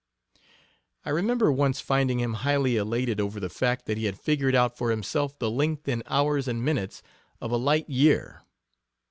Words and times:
I 1.05 1.11
remember 1.11 1.51
once 1.51 1.79
finding 1.79 2.19
him 2.19 2.33
highly 2.41 2.75
elated 2.75 3.21
over 3.21 3.39
the 3.39 3.51
fact 3.51 3.85
that 3.85 3.99
he 3.99 4.05
had 4.05 4.19
figured 4.19 4.55
out 4.55 4.75
for 4.75 4.89
himself 4.89 5.37
the 5.37 5.51
length 5.51 5.87
in 5.87 6.01
hours 6.07 6.47
and 6.47 6.65
minutes 6.65 7.03
of 7.39 7.51
a 7.51 7.55
"light 7.57 7.87
year." 7.87 8.41